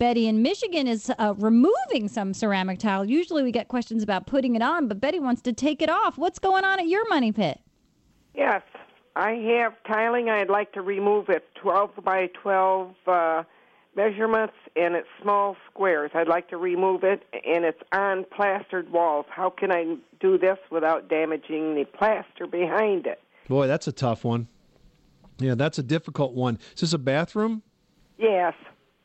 [0.00, 3.04] Betty in Michigan is uh, removing some ceramic tile.
[3.04, 6.16] Usually we get questions about putting it on, but Betty wants to take it off.
[6.16, 7.60] What's going on at your money pit?
[8.34, 8.62] Yes,
[9.14, 10.30] I have tiling.
[10.30, 13.42] I'd like to remove it 12 by 12 uh,
[13.94, 16.12] measurements, and it's small squares.
[16.14, 19.26] I'd like to remove it, and it's on plastered walls.
[19.28, 23.20] How can I do this without damaging the plaster behind it?
[23.48, 24.48] Boy, that's a tough one.
[25.38, 26.58] Yeah, that's a difficult one.
[26.74, 27.62] Is this a bathroom?
[28.16, 28.54] Yes.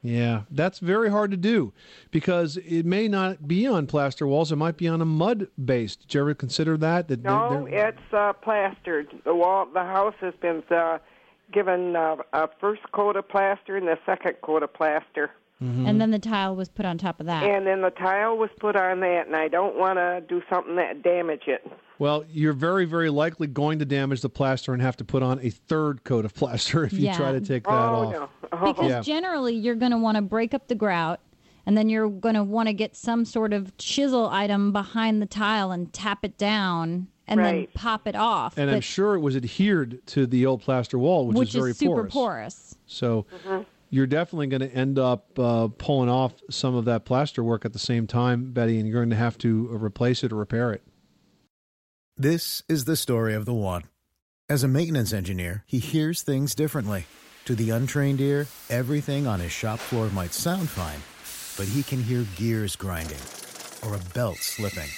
[0.02, 1.74] Yeah, that's very hard to do
[2.12, 4.52] because it may not be on plaster walls.
[4.52, 5.96] It might be on a mud base.
[5.96, 7.08] Did you ever consider that?
[7.08, 7.88] that no, they're, they're...
[7.90, 9.08] it's uh, plastered.
[9.24, 11.00] The wall, the house has been uh,
[11.52, 15.32] given uh, a first coat of plaster and the second coat of plaster.
[15.64, 15.86] Mm-hmm.
[15.86, 17.44] And then the tile was put on top of that.
[17.44, 20.76] And then the tile was put on that, and I don't want to do something
[20.76, 21.66] that damage it.
[21.98, 25.40] Well, you're very, very likely going to damage the plaster and have to put on
[25.42, 27.16] a third coat of plaster if you yeah.
[27.16, 28.14] try to take that oh, off.
[28.14, 28.30] No.
[28.52, 28.74] Oh.
[28.74, 29.02] Because Yeah.
[29.02, 31.22] generally you're going to want to break up the grout
[31.66, 35.26] and then you're going to want to get some sort of chisel item behind the
[35.26, 38.58] tile and tap it down and then pop it off.
[38.58, 41.74] And I'm sure it was adhered to the old plaster wall, which, which is very
[41.74, 42.14] super porous.
[42.14, 42.78] porous.
[42.86, 43.26] So
[43.96, 47.72] you're definitely going to end up uh, pulling off some of that plaster work at
[47.72, 50.74] the same time, Betty, and you're going to have to uh, replace it or repair
[50.74, 50.84] it.
[52.18, 53.84] This is the story of the one.
[54.50, 57.06] As a maintenance engineer, he hears things differently.
[57.46, 61.00] To the untrained ear, everything on his shop floor might sound fine,
[61.56, 63.24] but he can hear gears grinding
[63.82, 64.90] or a belt slipping.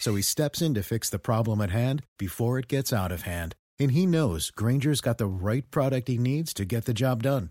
[0.00, 3.22] So he steps in to fix the problem at hand before it gets out of
[3.22, 3.54] hand.
[3.78, 7.50] And he knows Grainger's got the right product he needs to get the job done,